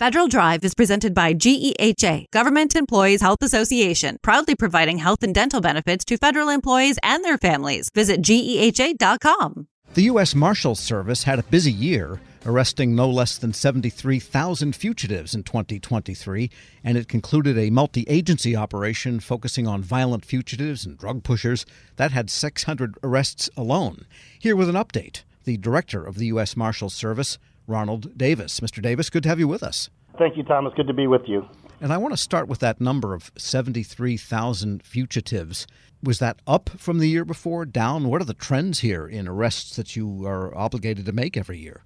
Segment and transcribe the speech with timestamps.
[0.00, 5.60] Federal Drive is presented by GEHA, Government Employees Health Association, proudly providing health and dental
[5.60, 7.90] benefits to federal employees and their families.
[7.94, 9.68] Visit GEHA.com.
[9.94, 10.34] The U.S.
[10.34, 16.50] Marshals Service had a busy year, arresting no less than 73,000 fugitives in 2023,
[16.82, 21.64] and it concluded a multi agency operation focusing on violent fugitives and drug pushers
[21.94, 24.06] that had 600 arrests alone.
[24.40, 26.56] Here with an update, the director of the U.S.
[26.56, 28.60] Marshals Service, Ronald Davis.
[28.60, 28.82] Mr.
[28.82, 29.90] Davis, good to have you with us.
[30.18, 30.72] Thank you, Thomas.
[30.76, 31.48] Good to be with you.
[31.80, 35.66] And I want to start with that number of 73,000 fugitives.
[36.02, 38.08] Was that up from the year before, down?
[38.08, 41.82] What are the trends here in arrests that you are obligated to make every year?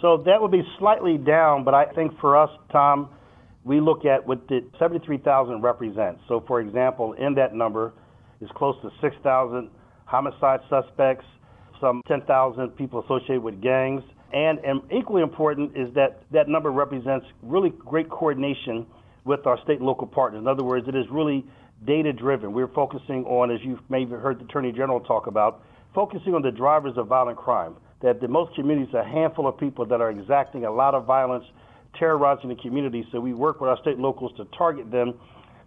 [0.00, 3.08] So that would be slightly down, but I think for us, Tom,
[3.64, 6.20] we look at what the 73,000 represents.
[6.28, 7.92] So, for example, in that number
[8.40, 9.70] is close to 6,000
[10.04, 11.24] homicide suspects,
[11.80, 14.02] some 10,000 people associated with gangs,
[14.32, 18.86] and, and equally important is that that number represents really great coordination
[19.24, 20.40] with our state and local partners.
[20.40, 21.44] In other words, it is really
[21.86, 22.52] data driven.
[22.52, 25.62] We're focusing on, as you've maybe heard the Attorney General talk about,
[25.94, 27.76] focusing on the drivers of violent crime.
[28.00, 31.04] That the most communities, are a handful of people that are exacting a lot of
[31.04, 31.44] violence,
[31.96, 33.06] terrorizing the community.
[33.12, 35.14] So we work with our state and locals to target them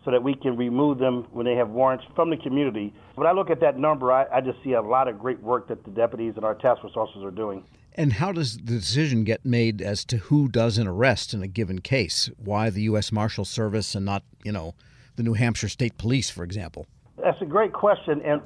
[0.03, 2.94] so that we can remove them when they have warrants from the community.
[3.16, 5.67] When I look at that number, I, I just see a lot of great work
[5.69, 7.63] that the deputies and our task force officers are doing.
[7.97, 11.47] And how does the decision get made as to who does an arrest in a
[11.47, 12.29] given case?
[12.38, 13.09] Why the U.S.
[13.09, 14.75] Marshal Service and not, you know,
[15.15, 16.88] the New Hampshire State Police, for example?
[17.17, 18.21] That's a great question.
[18.25, 18.41] And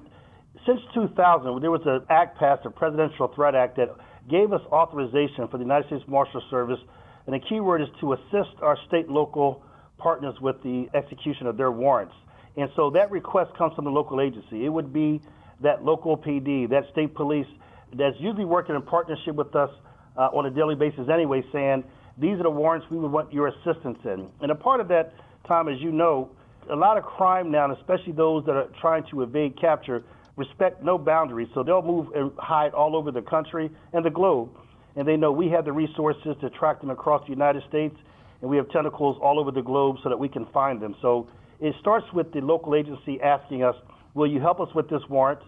[0.68, 3.90] since 2000, there was an act passed, a Presidential Threat Act, that
[4.30, 6.80] gave us authorization for the United States Marshal Service.
[7.26, 9.64] And the key word is to assist our state and local
[9.98, 12.14] partners with the execution of their warrants.
[12.56, 14.64] And so that request comes from the local agency.
[14.64, 15.22] It would be
[15.62, 17.48] that local PD, that state police
[17.94, 19.70] that's usually working in partnership with us
[20.18, 21.84] uh, on a daily basis anyway, saying,
[22.18, 24.28] these are the warrants we would want your assistance in.
[24.42, 25.14] And a part of that,
[25.48, 26.30] Tom, as you know,
[26.70, 30.04] a lot of crime now, especially those that are trying to evade capture,
[30.36, 31.48] respect no boundaries.
[31.54, 34.50] So they'll move and hide all over the country and the globe.
[34.96, 37.96] And they know we have the resources to track them across the United States,
[38.42, 40.96] and we have tentacles all over the globe so that we can find them.
[41.02, 41.28] So
[41.60, 43.76] it starts with the local agency asking us,
[44.14, 45.40] will you help us with this warrant?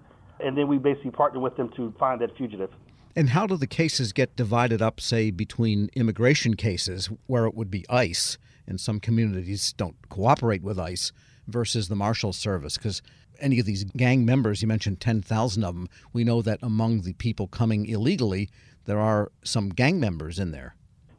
[0.43, 2.69] And then we basically partner with them to find that fugitive.
[3.15, 7.69] And how do the cases get divided up, say, between immigration cases, where it would
[7.69, 8.37] be ICE,
[8.67, 11.11] and some communities don't cooperate with ICE,
[11.47, 12.77] versus the Marshal Service?
[12.77, 13.01] Because
[13.39, 17.13] any of these gang members, you mentioned 10,000 of them, we know that among the
[17.13, 18.49] people coming illegally,
[18.85, 20.75] there are some gang members in there.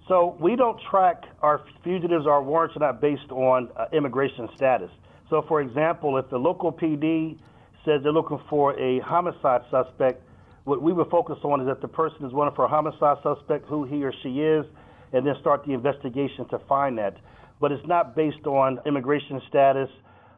[0.09, 4.91] So we don't track our fugitives, our warrants are not based on uh, immigration status.
[5.31, 7.38] So, for example, if the local PD
[7.84, 10.22] says they're looking for a homicide suspect.
[10.65, 13.66] What we would focus on is that the person is wanted for a homicide suspect,
[13.66, 14.65] who he or she is,
[15.12, 17.16] and then start the investigation to find that.
[17.60, 19.88] But it's not based on immigration status.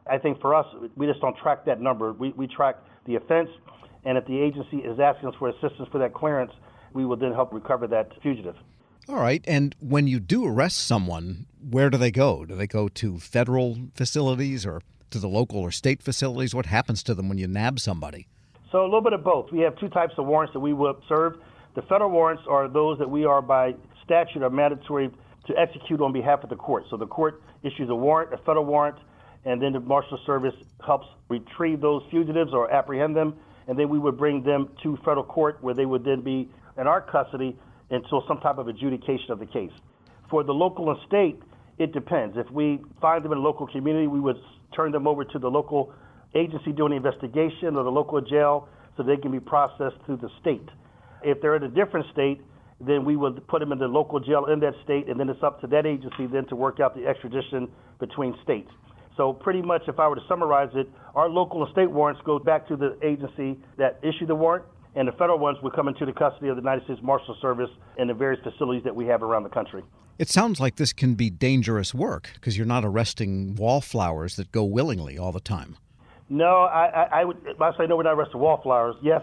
[0.09, 2.13] I think for us, we just don't track that number.
[2.13, 3.49] We, we track the offense,
[4.03, 6.51] and if the agency is asking us for assistance for that clearance,
[6.93, 8.55] we will then help recover that fugitive.
[9.07, 9.43] All right.
[9.47, 12.45] And when you do arrest someone, where do they go?
[12.45, 14.81] Do they go to federal facilities or
[15.15, 16.53] to the local or state facilities?
[16.53, 18.27] What happens to them when you nab somebody?
[18.71, 19.49] So, a little bit of both.
[19.49, 21.37] We have two types of warrants that we will serve.
[21.75, 25.09] The federal warrants are those that we are by statute are mandatory
[25.47, 26.83] to execute on behalf of the court.
[26.89, 28.97] So, the court issues a warrant, a federal warrant,
[29.45, 30.53] and then the Marshal Service
[30.85, 33.35] helps retrieve those fugitives or apprehend them,
[33.67, 36.87] and then we would bring them to federal court where they would then be in
[36.87, 37.57] our custody
[37.89, 39.71] until some type of adjudication of the case.
[40.29, 41.41] For the local and state,
[41.77, 42.35] it depends.
[42.37, 44.37] If we find them in a local community, we would
[44.75, 45.93] turn them over to the local
[46.35, 50.29] agency doing the investigation or the local jail so they can be processed through the
[50.41, 50.67] state.
[51.23, 52.41] If they're in a different state,
[52.79, 55.41] then we would put them in the local jail in that state, and then it's
[55.41, 57.69] up to that agency then to work out the extradition
[57.99, 58.69] between states.
[59.15, 62.37] So pretty much, if I were to summarize it, our local and state warrants go
[62.37, 66.05] back to the agency that issued the warrant, and the federal ones would come into
[66.05, 69.23] the custody of the United States Marshal Service and the various facilities that we have
[69.23, 69.83] around the country.
[70.17, 74.63] It sounds like this can be dangerous work because you're not arresting wallflowers that go
[74.63, 75.77] willingly all the time.
[76.29, 77.37] No, I, I, I would.
[77.59, 78.95] I say no, we're not arresting wallflowers.
[79.01, 79.21] Yes,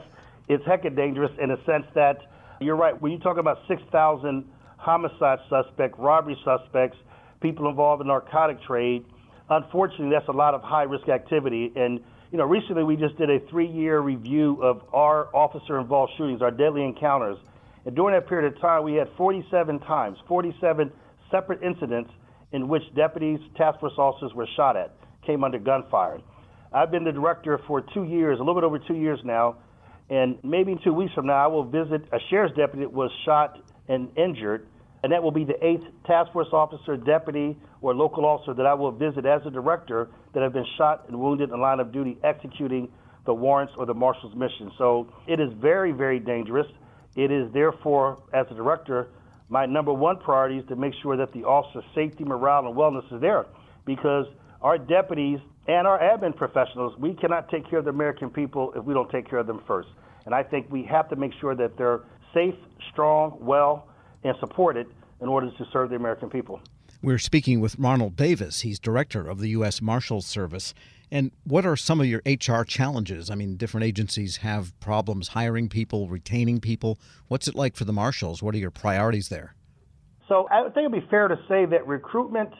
[0.48, 2.18] it's hecka dangerous in a sense that
[2.60, 3.00] you're right.
[3.00, 4.44] When you talk about 6,000
[4.76, 6.96] homicide suspects, robbery suspects,
[7.40, 9.04] people involved in narcotic trade,
[9.48, 11.72] unfortunately, that's a lot of high risk activity.
[11.74, 12.00] And
[12.32, 16.82] you know, recently we just did a three-year review of our officer-involved shootings, our deadly
[16.82, 17.36] encounters
[17.84, 20.92] and during that period of time, we had 47 times, 47
[21.30, 22.10] separate incidents
[22.52, 24.94] in which deputies, task force officers were shot at,
[25.26, 26.20] came under gunfire.
[26.72, 29.56] I've been the director for two years, a little bit over two years now,
[30.10, 33.58] and maybe two weeks from now, I will visit a sheriff's deputy that was shot
[33.88, 34.66] and injured
[35.02, 38.74] and that will be the eighth task force officer, deputy, or local officer that I
[38.74, 42.18] will visit as a director that have been shot and wounded in line of duty
[42.22, 42.88] executing
[43.26, 44.70] the warrants or the marshal's mission.
[44.78, 46.66] So it is very, very dangerous.
[47.16, 49.08] It is therefore, as a director,
[49.48, 53.12] my number one priority is to make sure that the officer's safety, morale, and wellness
[53.12, 53.46] is there
[53.84, 54.26] because
[54.62, 58.84] our deputies and our admin professionals, we cannot take care of the American people if
[58.84, 59.88] we don't take care of them first.
[60.24, 62.00] And I think we have to make sure that they're
[62.32, 62.54] safe,
[62.92, 63.88] strong, well,
[64.24, 64.86] and support it
[65.20, 66.60] in order to serve the American people.
[67.02, 68.60] We're speaking with Ronald Davis.
[68.60, 69.82] He's director of the U.S.
[69.82, 70.72] Marshals Service.
[71.10, 73.28] And what are some of your HR challenges?
[73.28, 76.98] I mean, different agencies have problems hiring people, retaining people.
[77.28, 78.42] What's it like for the marshals?
[78.42, 79.54] What are your priorities there?
[80.28, 82.50] So I think it'd be fair to say that recruitment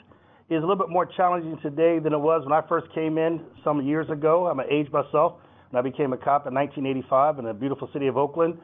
[0.51, 3.41] is a little bit more challenging today than it was when I first came in
[3.65, 4.47] some years ago.
[4.47, 5.35] I'm an age myself,
[5.71, 8.59] and I became a cop in 1985 in the beautiful city of Oakland.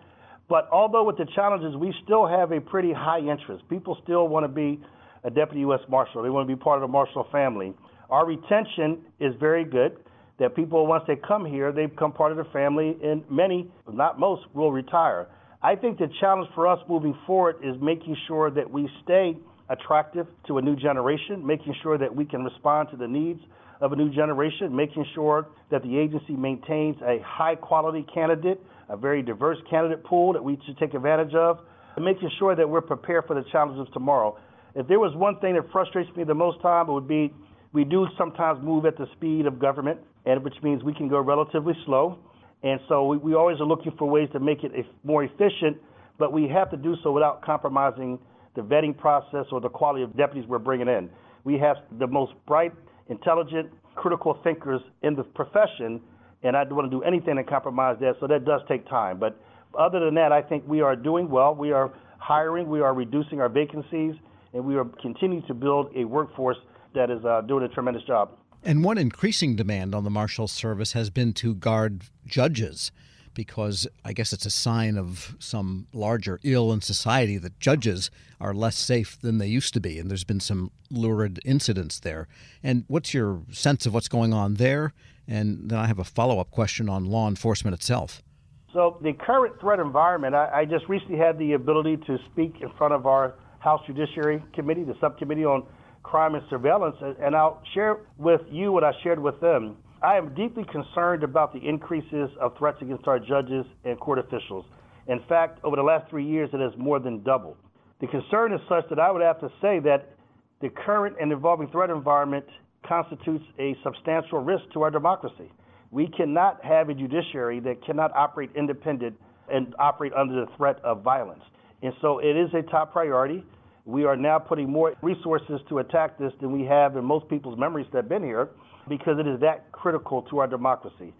[0.48, 3.68] But although with the challenges, we still have a pretty high interest.
[3.68, 4.80] People still want to be
[5.24, 5.80] a deputy U.S.
[5.88, 6.22] Marshal.
[6.22, 7.74] They want to be part of the Marshal family.
[8.08, 9.98] Our retention is very good.
[10.38, 14.20] That people, once they come here, they become part of the family, and many, not
[14.20, 15.26] most, will retire.
[15.60, 19.36] I think the challenge for us moving forward is making sure that we stay
[19.68, 23.40] attractive to a new generation, making sure that we can respond to the needs
[23.80, 28.96] of a new generation, making sure that the agency maintains a high quality candidate, a
[28.96, 31.60] very diverse candidate pool that we should take advantage of,
[31.98, 34.38] making sure that we're prepared for the challenges of tomorrow.
[34.74, 37.32] If there was one thing that frustrates me the most time, it would be
[37.72, 41.20] we do sometimes move at the speed of government, and which means we can go
[41.20, 42.18] relatively slow.
[42.62, 44.72] And so we, we always are looking for ways to make it
[45.04, 45.76] more efficient,
[46.18, 48.18] but we have to do so without compromising
[48.56, 51.10] the vetting process or the quality of deputies we're bringing in.
[51.44, 52.72] We have the most bright,
[53.08, 56.00] intelligent, critical thinkers in the profession,
[56.42, 59.18] and I don't want to do anything to compromise that, so that does take time.
[59.18, 59.40] But
[59.78, 61.54] other than that, I think we are doing well.
[61.54, 64.14] We are hiring, we are reducing our vacancies,
[64.52, 66.56] and we are continuing to build a workforce
[66.94, 68.30] that is uh, doing a tremendous job.
[68.64, 72.90] And one increasing demand on the Marshal Service has been to guard judges
[73.38, 78.52] because I guess it's a sign of some larger ill in society that judges are
[78.52, 80.00] less safe than they used to be.
[80.00, 82.26] And there's been some lurid incidents there.
[82.64, 84.92] And what's your sense of what's going on there?
[85.28, 88.24] And then I have a follow up question on law enforcement itself.
[88.72, 92.70] So, the current threat environment, I, I just recently had the ability to speak in
[92.76, 95.64] front of our House Judiciary Committee, the subcommittee on
[96.02, 99.76] crime and surveillance, and I'll share with you what I shared with them.
[100.02, 104.64] I am deeply concerned about the increases of threats against our judges and court officials.
[105.08, 107.56] In fact, over the last three years, it has more than doubled.
[108.00, 110.14] The concern is such that I would have to say that
[110.60, 112.44] the current and evolving threat environment
[112.86, 115.50] constitutes a substantial risk to our democracy.
[115.90, 119.16] We cannot have a judiciary that cannot operate independent
[119.50, 121.42] and operate under the threat of violence.
[121.82, 123.42] And so it is a top priority.
[123.84, 127.58] We are now putting more resources to attack this than we have in most people's
[127.58, 128.50] memories that have been here
[128.88, 131.12] because it is that critical to our democracy.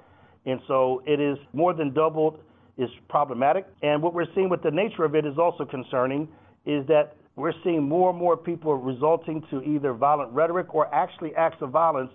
[0.46, 2.40] And so it is more than doubled
[2.76, 3.66] is problematic.
[3.82, 6.28] And what we're seeing with the nature of it is also concerning
[6.64, 11.34] is that we're seeing more and more people resulting to either violent rhetoric or actually
[11.36, 12.10] acts of violence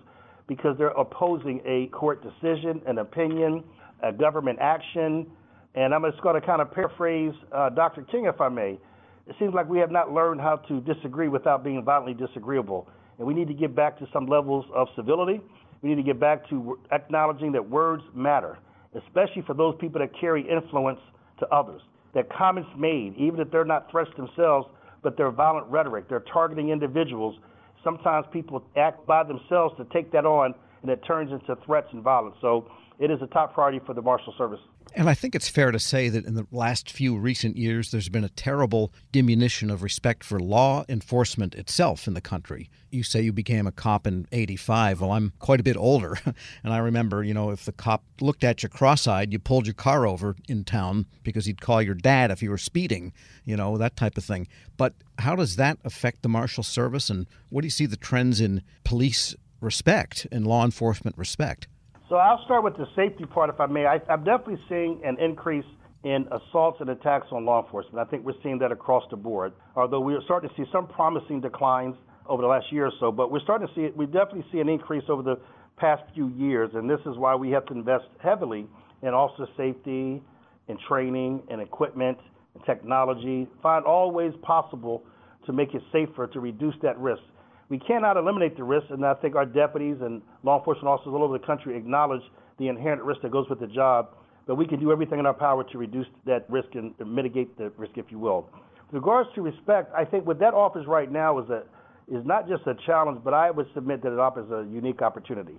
[0.46, 3.64] because they're opposing a court decision, an opinion,
[4.02, 5.26] a government action.
[5.74, 8.02] And I'm just going to kind of paraphrase uh, Dr.
[8.02, 8.78] King, if I may
[9.26, 12.88] it seems like we have not learned how to disagree without being violently disagreeable.
[13.18, 15.40] And we need to get back to some levels of civility.
[15.82, 18.58] We need to get back to acknowledging that words matter,
[18.94, 21.00] especially for those people that carry influence
[21.40, 21.82] to others.
[22.14, 24.68] That comments made, even if they're not threats themselves,
[25.02, 27.36] but they're violent rhetoric, they're targeting individuals.
[27.82, 32.02] Sometimes people act by themselves to take that on, and it turns into threats and
[32.02, 32.36] violence.
[32.40, 34.60] So it is a top priority for the Marshal Service.
[34.96, 38.08] And I think it's fair to say that in the last few recent years, there's
[38.08, 42.70] been a terrible diminution of respect for law enforcement itself in the country.
[42.92, 45.00] You say you became a cop in 85.
[45.00, 46.18] Well, I'm quite a bit older.
[46.62, 49.66] And I remember, you know, if the cop looked at you cross eyed, you pulled
[49.66, 53.12] your car over in town because he'd call your dad if you were speeding,
[53.44, 54.46] you know, that type of thing.
[54.76, 57.10] But how does that affect the Marshal Service?
[57.10, 61.66] And what do you see the trends in police respect and law enforcement respect?
[62.14, 63.86] So I'll start with the safety part, if I may.
[63.86, 65.64] I, I'm definitely seeing an increase
[66.04, 67.98] in assaults and attacks on law enforcement.
[67.98, 71.40] I think we're seeing that across the board, although we're starting to see some promising
[71.40, 71.96] declines
[72.28, 73.10] over the last year or so.
[73.10, 73.96] But we're starting to see it.
[73.96, 75.40] We definitely see an increase over the
[75.76, 78.68] past few years, and this is why we have to invest heavily
[79.02, 80.22] in officer safety,
[80.68, 82.16] in training, and equipment,
[82.54, 83.48] and technology.
[83.60, 85.02] Find all ways possible
[85.46, 87.22] to make it safer to reduce that risk.
[87.68, 91.22] We cannot eliminate the risk, and I think our deputies and law enforcement officers all
[91.22, 92.22] over the country acknowledge
[92.58, 94.10] the inherent risk that goes with the job,
[94.46, 97.70] but we can do everything in our power to reduce that risk and, mitigate the
[97.76, 98.48] risk, if you will.
[98.92, 101.62] With regards to respect, I think what that offers right now is a
[102.06, 105.58] is not just a challenge, but I would submit that it offers a unique opportunity.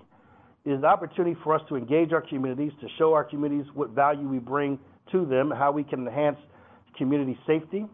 [0.64, 3.90] It is an opportunity for us to engage our communities, to show our communities what
[3.90, 4.78] value we bring
[5.12, 6.38] to them, how we can enhance
[6.98, 7.86] community safety,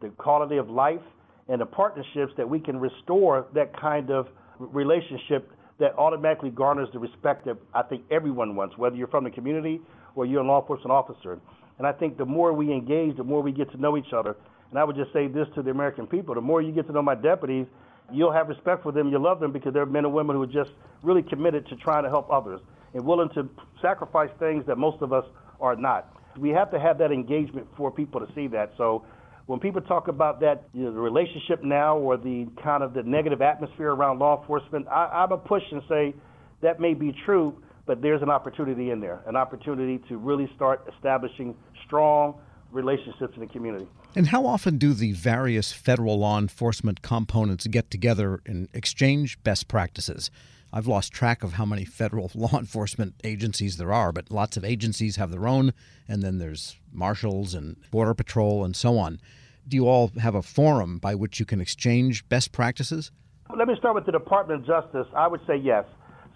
[0.00, 1.00] the quality of life,
[1.48, 6.98] and the partnerships that we can restore that kind of relationship that automatically garners the
[6.98, 9.80] respect that I think everyone wants, whether you're from the community
[10.14, 11.40] or you're a law enforcement officer.
[11.78, 14.36] And I think the more we engage, the more we get to know each other.
[14.70, 16.92] And I would just say this to the American people the more you get to
[16.92, 17.66] know my deputies,
[18.12, 20.46] you'll have respect for them, you'll love them because they're men and women who are
[20.46, 20.70] just
[21.02, 22.60] really committed to trying to help others
[22.94, 23.48] and willing to
[23.80, 25.24] sacrifice things that most of us
[25.60, 26.14] are not.
[26.38, 28.72] We have to have that engagement for people to see that.
[28.76, 29.04] So
[29.46, 33.02] when people talk about that, you know, the relationship now or the kind of the
[33.02, 36.14] negative atmosphere around law enforcement, I, I'm a push and say
[36.60, 40.88] that may be true, but there's an opportunity in there, an opportunity to really start
[40.94, 41.56] establishing
[41.86, 43.86] strong relationships in the community.
[44.14, 49.68] And how often do the various federal law enforcement components get together and exchange best
[49.68, 50.30] practices?
[50.72, 54.64] I've lost track of how many federal law enforcement agencies there are, but lots of
[54.64, 55.72] agencies have their own,
[56.08, 59.20] and then there's marshals and border patrol and so on.
[59.68, 63.12] Do you all have a forum by which you can exchange best practices?
[63.56, 65.06] Let me start with the Department of Justice.
[65.14, 65.84] I would say yes.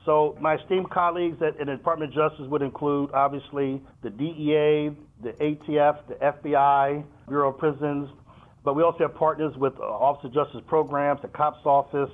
[0.04, 4.94] So my esteemed colleagues at, in the Department of Justice would include obviously the DEA,
[5.22, 8.08] the ATF, the FBI, Bureau of Prisons,
[8.64, 12.10] but we also have partners with uh, Office of Justice programs, the COPS Office,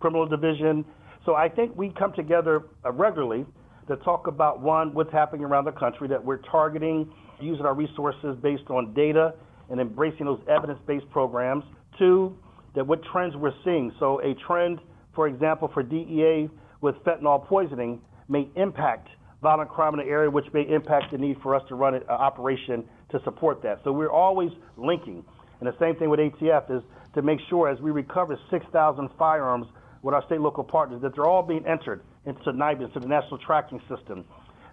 [0.00, 0.84] Criminal Division.
[1.26, 3.44] So I think we come together uh, regularly
[3.88, 8.36] to talk about one, what's happening around the country, that we're targeting, using our resources
[8.40, 9.34] based on data
[9.68, 11.64] and embracing those evidence-based programs.
[11.98, 12.38] Two,
[12.76, 13.92] that what trends we're seeing.
[13.98, 14.78] So a trend,
[15.14, 16.48] for example, for DEA
[16.80, 19.08] with fentanyl poisoning may impact
[19.42, 22.02] violent crime in the area, which may impact the need for us to run an
[22.08, 23.80] operation to support that.
[23.82, 25.24] So we're always linking.
[25.58, 26.82] And the same thing with ATF is
[27.14, 29.66] to make sure as we recover 6,000 firearms
[30.06, 33.38] with our state local partners that they're all being entered into NIBIN, to the National
[33.38, 34.24] Tracking System,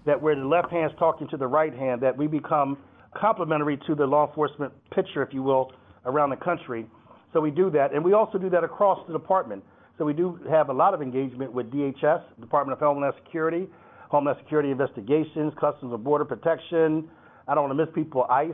[0.05, 2.77] that where the left hand's talking to the right hand, that we become
[3.19, 5.71] complementary to the law enforcement picture, if you will,
[6.05, 6.85] around the country.
[7.33, 7.95] So we do that.
[7.95, 9.63] And we also do that across the department.
[9.97, 13.67] So we do have a lot of engagement with DHS, Department of Homeland Security,
[14.09, 17.09] Homeland Security Investigations, Customs and Border Protection.
[17.47, 18.51] I don't want to miss people, ICE.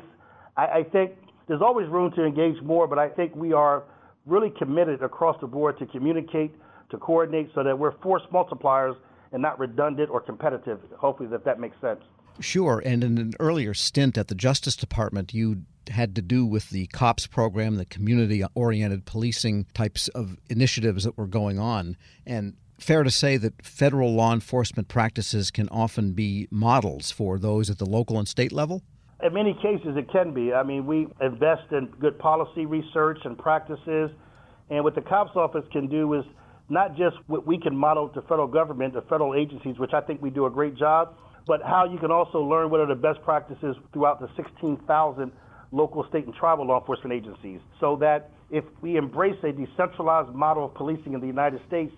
[0.56, 1.12] I, I think
[1.50, 3.84] there's always room to engage more, but I think we are
[4.26, 6.54] really committed across the board to communicate,
[6.90, 8.96] to coordinate, so that we're force multipliers
[9.32, 10.80] and not redundant or competitive.
[10.98, 12.02] Hopefully, that that makes sense.
[12.40, 12.82] Sure.
[12.86, 16.88] And in an earlier stint at the Justice Department, you had to do with the
[16.88, 21.98] COPS program, the community oriented policing types of initiatives that were going on.
[22.26, 27.70] And fair to say that federal law enforcement practices can often be models for those
[27.70, 28.84] at the local and state level?
[29.22, 30.54] In many cases, it can be.
[30.54, 34.12] I mean, we invest in good policy research and practices.
[34.70, 36.24] And what the COPS office can do is
[36.70, 40.22] not just what we can model to federal government, the federal agencies, which I think
[40.22, 41.16] we do a great job,
[41.48, 45.32] but how you can also learn what are the best practices throughout the 16,000
[45.72, 47.60] local, state, and tribal law enforcement agencies.
[47.80, 51.94] So that if we embrace a decentralized model of policing in the United States,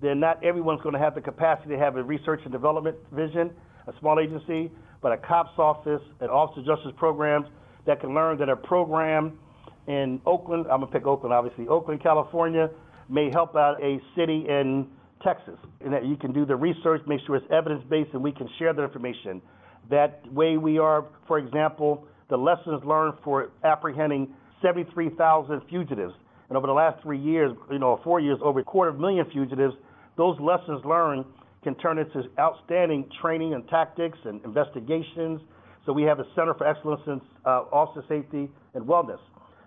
[0.00, 3.50] then not everyone's going to have the capacity to have a research and development vision,
[3.86, 4.70] a small agency,
[5.02, 7.46] but a COPS office, an Office of Justice programs
[7.86, 9.38] that can learn that a program
[9.86, 12.70] in Oakland, I'm going to pick Oakland, obviously, Oakland, California,
[13.10, 14.86] may help out a city in
[15.22, 18.32] Texas, and that you can do the research, make sure it's evidence based, and we
[18.32, 19.42] can share that information.
[19.90, 24.28] That way, we are, for example, the lessons learned for apprehending
[24.62, 26.14] 73,000 fugitives.
[26.48, 29.00] And over the last three years, you know, four years, over a quarter of a
[29.00, 29.74] million fugitives,
[30.16, 31.24] those lessons learned
[31.62, 35.40] can turn into outstanding training and tactics and investigations.
[35.86, 39.18] So we have a Center for Excellence in uh, Officer Safety and Wellness.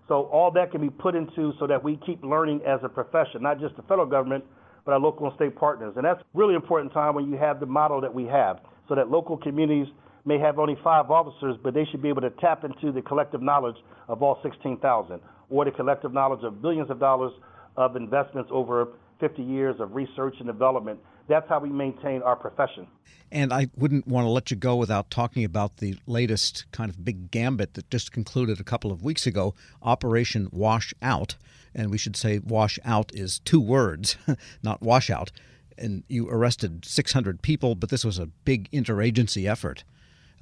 [0.08, 3.42] So all that can be put into so that we keep learning as a profession,
[3.42, 4.44] not just the federal government,
[4.86, 5.94] but our local and state partners.
[5.96, 9.10] And that's really important time when you have the model that we have, so that
[9.10, 9.88] local communities
[10.26, 13.42] may have only five officers, but they should be able to tap into the collective
[13.42, 13.76] knowledge
[14.08, 15.20] of all 16,000
[15.50, 17.32] or the collective knowledge of billions of dollars
[17.78, 21.00] of investments over 50 years of research and development.
[21.28, 22.88] That's how we maintain our profession.
[23.32, 27.04] And I wouldn't want to let you go without talking about the latest kind of
[27.04, 31.36] big gambit that just concluded a couple of weeks ago Operation Wash Out.
[31.74, 34.18] And we should say wash out is two words,
[34.64, 35.32] not washout.
[35.78, 39.84] And you arrested 600 people, but this was a big interagency effort.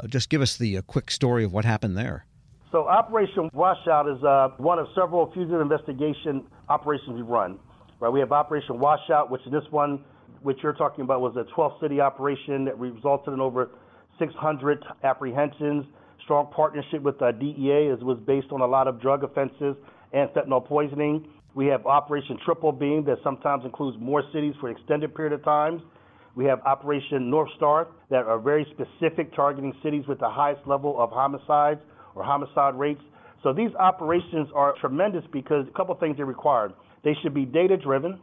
[0.01, 2.25] Uh, just give us the uh, quick story of what happened there.
[2.71, 7.59] So, Operation Washout is uh, one of several fugitive investigation operations we run.
[7.99, 10.03] Right, we have Operation Washout, which in this one,
[10.43, 13.71] which you're talking about, was a 12-city operation that resulted in over
[14.19, 15.85] 600 apprehensions.
[16.23, 19.75] Strong partnership with uh, the DEA, as was based on a lot of drug offenses
[20.13, 21.27] and fentanyl poisoning.
[21.53, 25.43] We have Operation Triple Beam that sometimes includes more cities for an extended period of
[25.43, 25.81] times.
[26.35, 30.95] We have Operation North Star that are very specific, targeting cities with the highest level
[31.01, 31.81] of homicides
[32.15, 33.01] or homicide rates.
[33.43, 36.71] So these operations are tremendous because a couple things they require.
[37.03, 38.19] They should be data driven.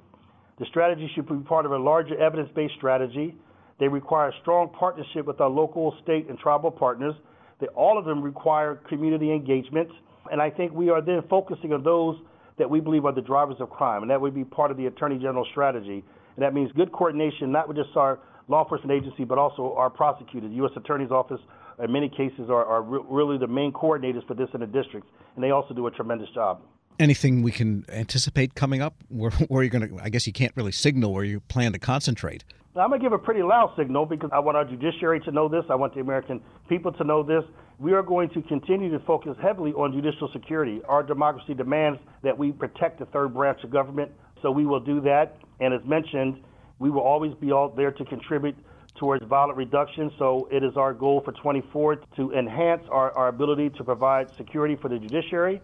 [0.59, 3.35] The strategy should be part of a larger evidence based strategy.
[3.79, 7.15] They require a strong partnership with our local, state, and tribal partners.
[7.61, 9.88] They, all of them require community engagement.
[10.33, 12.17] And I think we are then focusing on those
[12.59, 14.87] that we believe are the drivers of crime, and that would be part of the
[14.87, 16.05] Attorney General strategy.
[16.35, 19.91] And that means good coordination, not with just our law enforcement agency, but also our
[19.91, 20.50] prosecutors.
[20.50, 20.73] The U.S.
[20.77, 21.41] Attorney's Office,
[21.83, 25.09] in many cases, are, are re- really the main coordinators for this in the districts,
[25.37, 26.62] and they also do a tremendous job.
[26.99, 28.95] Anything we can anticipate coming up?
[29.09, 29.99] Where, where are going to?
[30.02, 32.45] I guess you can't really signal where you plan to concentrate.
[32.76, 35.49] I'm going to give a pretty loud signal because I want our judiciary to know
[35.49, 35.64] this.
[35.69, 37.43] I want the American people to know this.
[37.78, 40.81] We are going to continue to focus heavily on judicial security.
[40.88, 44.12] Our democracy demands that we protect the third branch of government,
[44.43, 45.37] so we will do that.
[45.61, 46.43] And as mentioned,
[46.78, 48.57] we will always be out there to contribute
[48.97, 50.11] towards violent reduction.
[50.19, 54.76] So it is our goal for 24 to enhance our, our ability to provide security
[54.76, 55.61] for the judiciary,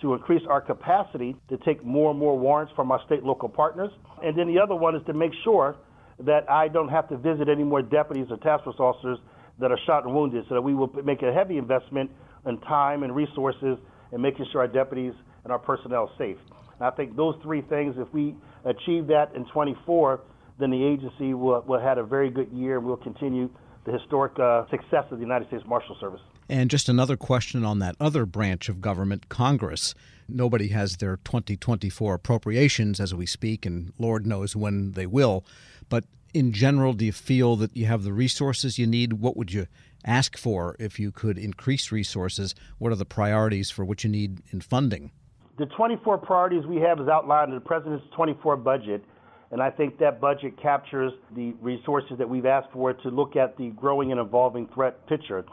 [0.00, 3.90] to increase our capacity to take more and more warrants from our state local partners.
[4.22, 5.76] And then the other one is to make sure
[6.20, 9.18] that I don't have to visit any more deputies or task force officers
[9.60, 12.10] that are shot and wounded, so that we will make a heavy investment
[12.46, 13.78] in time and resources
[14.12, 15.12] in making sure our deputies
[15.44, 16.36] and our personnel are safe.
[16.78, 18.34] And I think those three things, if we
[18.64, 20.20] achieve that in 24,
[20.58, 23.48] then the agency will, will have a very good year and we'll continue
[23.86, 26.20] the historic uh, success of the United States Marshal Service.
[26.48, 29.94] And just another question on that other branch of government, Congress.
[30.28, 35.44] Nobody has their 2024 appropriations as we speak, and Lord knows when they will.
[35.88, 39.14] But in general, do you feel that you have the resources you need?
[39.14, 39.66] What would you
[40.04, 42.54] ask for if you could increase resources?
[42.78, 45.12] What are the priorities for what you need in funding?
[45.56, 49.04] The 24 priorities we have is outlined in the President's 24 budget,
[49.52, 53.56] and I think that budget captures the resources that we've asked for to look at
[53.56, 55.44] the growing and evolving threat picture.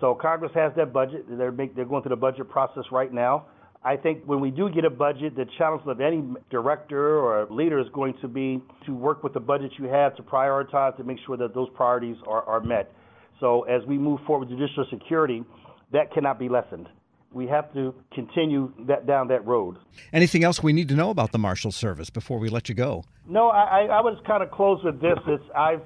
[0.00, 1.26] So Congress has that budget.
[1.28, 3.46] They're, make, they're going through the budget process right now.
[3.84, 7.78] I think when we do get a budget, the challenge of any director or leader
[7.78, 11.18] is going to be to work with the budget you have to prioritize to make
[11.24, 12.92] sure that those priorities are, are met.
[13.40, 15.44] So as we move forward with judicial security,
[15.92, 16.88] that cannot be lessened.
[17.32, 19.76] We have to continue that down that road.
[20.12, 23.04] Anything else we need to know about the Marshal Service before we let you go?
[23.28, 25.18] No, I, I was kind of close with this.
[25.26, 25.82] It's, I've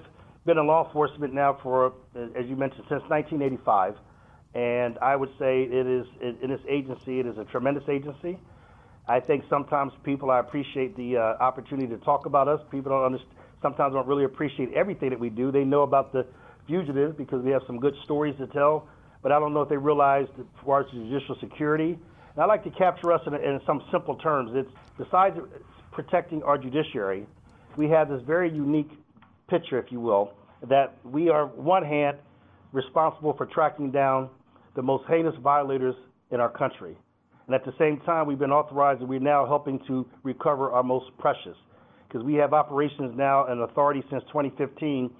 [0.46, 3.96] been in law enforcement now for, as you mentioned, since 1985.
[4.54, 8.38] And I would say it is in this agency, it is a tremendous agency.
[9.08, 12.60] I think sometimes people, I appreciate the uh, opportunity to talk about us.
[12.70, 15.50] People don't understand, sometimes don't really appreciate everything that we do.
[15.50, 16.26] They know about the
[16.66, 18.86] fugitives because we have some good stories to tell,
[19.22, 21.98] but I don't know if they realize as far as judicial security.
[22.34, 24.52] And I like to capture us in, in some simple terms.
[24.54, 25.36] It's besides
[25.92, 27.26] protecting our judiciary,
[27.76, 28.90] we have this very unique
[29.48, 30.32] picture, if you will,
[30.68, 32.18] that we are, one hand,
[32.72, 34.28] responsible for tracking down
[34.76, 35.94] the most heinous violators
[36.30, 36.96] in our country.
[37.46, 40.82] And at the same time, we've been authorized and we're now helping to recover our
[40.82, 41.56] most precious.
[42.08, 45.10] Because we have operations now and authority since 2015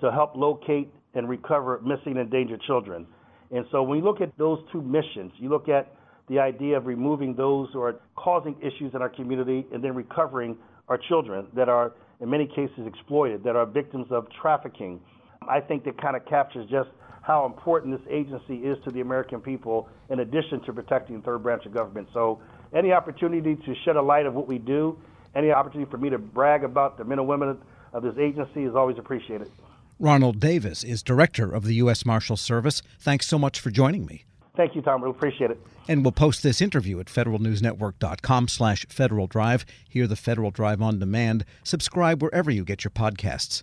[0.00, 3.06] to help locate and recover missing and endangered children.
[3.50, 5.94] And so when you look at those two missions, you look at
[6.28, 10.56] the idea of removing those who are causing issues in our community and then recovering
[10.88, 15.00] our children that are, in many cases, exploited, that are victims of trafficking.
[15.48, 16.88] I think that kind of captures just
[17.22, 21.42] how important this agency is to the American people, in addition to protecting the third
[21.42, 22.08] branch of government.
[22.12, 22.40] So,
[22.74, 24.98] any opportunity to shed a light of what we do,
[25.34, 27.58] any opportunity for me to brag about the men and women
[27.92, 29.50] of this agency is always appreciated.
[29.98, 32.04] Ronald Davis is director of the U.S.
[32.04, 32.82] Marshal Service.
[33.00, 34.24] Thanks so much for joining me.
[34.58, 35.02] Thank you, Tom.
[35.02, 35.60] We appreciate it.
[35.86, 39.64] And we'll post this interview at federalnewsnetwork.com slash Federal Drive.
[39.88, 41.44] Hear the Federal Drive on demand.
[41.62, 43.62] Subscribe wherever you get your podcasts.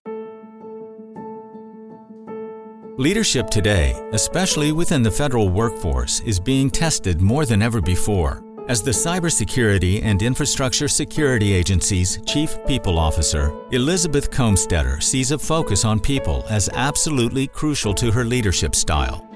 [2.97, 8.41] Leadership today, especially within the federal workforce, is being tested more than ever before.
[8.69, 15.84] As the Cybersecurity and Infrastructure Security Agency's Chief People Officer, Elizabeth Kolmstetter sees a focus
[15.84, 19.29] on people as absolutely crucial to her leadership style.